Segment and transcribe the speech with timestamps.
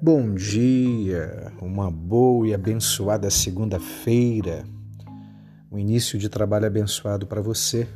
[0.00, 4.62] Bom dia, uma boa e abençoada segunda-feira,
[5.72, 7.88] um início de trabalho abençoado para você,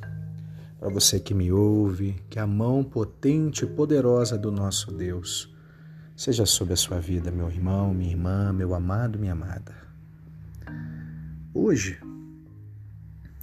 [0.79, 5.55] para você que me ouve, que a mão potente e poderosa do nosso Deus
[6.17, 9.75] seja sobre a sua vida, meu irmão, minha irmã, meu amado, minha amada.
[11.53, 12.01] Hoje,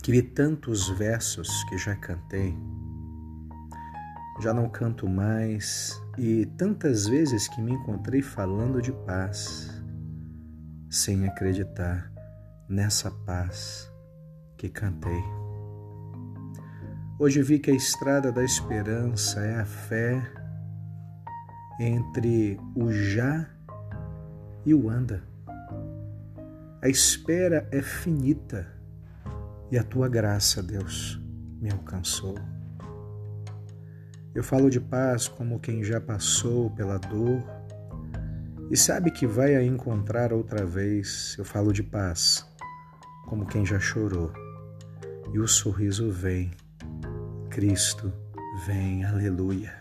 [0.01, 2.57] que vi tantos versos que já cantei,
[4.39, 9.69] já não canto mais e tantas vezes que me encontrei falando de paz,
[10.89, 12.11] sem acreditar
[12.69, 13.91] nessa paz
[14.57, 15.23] que cantei.
[17.19, 20.21] Hoje vi que a estrada da esperança é a fé
[21.79, 23.47] entre o já
[24.65, 25.23] e o anda.
[26.81, 28.67] A espera é finita
[29.71, 31.19] e a tua graça, Deus,
[31.59, 32.35] me alcançou.
[34.37, 37.43] Eu falo de paz como quem já passou pela dor
[38.69, 41.35] e sabe que vai a encontrar outra vez.
[41.39, 42.45] Eu falo de paz
[43.25, 44.31] como quem já chorou
[45.33, 46.51] e o sorriso vem.
[47.49, 48.13] Cristo
[48.67, 49.73] vem, aleluia.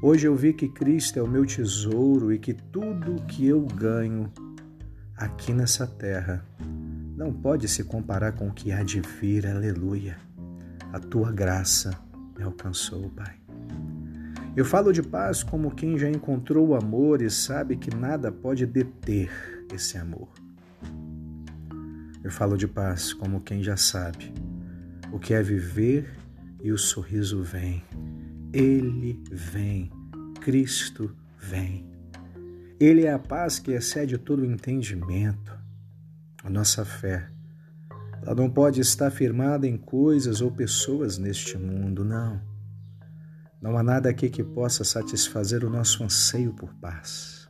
[0.00, 4.32] Hoje eu vi que Cristo é o meu tesouro e que tudo que eu ganho
[5.16, 6.46] aqui nessa terra
[7.16, 10.16] não pode se comparar com o que há de vir, aleluia.
[10.92, 12.05] A tua graça
[12.36, 13.34] me alcançou, Pai.
[14.56, 18.64] Eu falo de paz como quem já encontrou o amor e sabe que nada pode
[18.64, 19.30] deter
[19.72, 20.28] esse amor.
[22.24, 24.32] Eu falo de paz como quem já sabe
[25.12, 26.10] o que é viver
[26.62, 27.84] e o sorriso vem.
[28.52, 29.90] Ele vem,
[30.40, 31.88] Cristo vem.
[32.80, 35.56] Ele é a paz que excede todo o entendimento.
[36.42, 37.30] A nossa fé
[38.26, 42.42] ela não pode estar firmada em coisas ou pessoas neste mundo, não.
[43.62, 47.48] Não há nada aqui que possa satisfazer o nosso anseio por paz.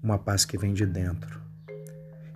[0.00, 1.42] Uma paz que vem de dentro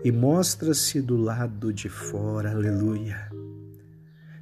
[0.05, 3.31] e mostra-se do lado de fora, aleluia.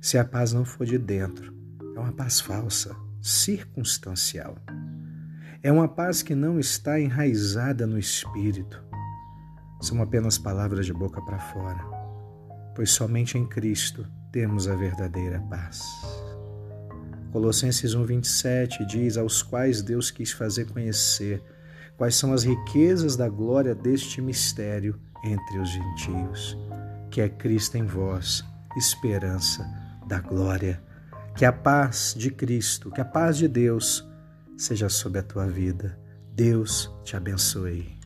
[0.01, 1.55] Se a paz não for de dentro,
[1.95, 4.57] é uma paz falsa, circunstancial.
[5.63, 8.83] É uma paz que não está enraizada no espírito.
[9.83, 11.94] São apenas palavras de boca para fora
[12.75, 15.81] pois somente em Cristo temos a verdadeira paz.
[17.33, 21.43] Colossenses 1:27 diz: aos quais Deus quis fazer conhecer
[21.97, 26.59] quais são as riquezas da glória deste mistério entre os gentios,
[27.11, 28.45] que é Cristo em vós,
[28.77, 29.65] esperança
[30.07, 30.83] da glória.
[31.37, 34.09] Que a paz de Cristo, que a paz de Deus
[34.57, 35.99] seja sobre a tua vida.
[36.33, 37.99] Deus te abençoe.